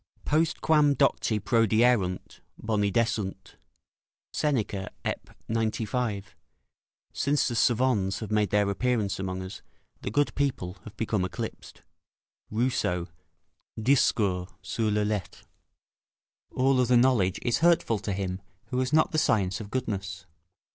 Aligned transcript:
"Postquam 0.25 0.95
docti 0.95 1.39
prodierunt, 1.39 2.39
boni 2.57 2.89
desunt." 2.91 3.57
[Seneca, 4.33 4.89
Ep., 5.05 5.29
95. 5.47 6.35
"Since 7.13 7.47
the 7.49 7.53
'savans' 7.55 8.17
have 8.19 8.31
made 8.31 8.49
their 8.49 8.67
appearance 8.71 9.19
among 9.19 9.43
us, 9.43 9.61
the 10.01 10.09
good 10.09 10.33
people 10.33 10.77
have 10.85 10.97
become 10.97 11.23
eclipsed." 11.23 11.83
Rousseau, 12.49 13.09
Discours 13.79 14.49
sur 14.63 14.89
les 14.89 15.05
Lettres.] 15.05 15.43
All 16.49 16.81
other 16.81 16.97
knowledge 16.97 17.37
is 17.43 17.59
hurtful 17.59 17.99
to 17.99 18.11
him 18.13 18.41
who 18.69 18.79
has 18.79 18.91
not 18.91 19.11
the 19.11 19.19
science 19.19 19.61
of 19.61 19.69
goodness. 19.69 20.25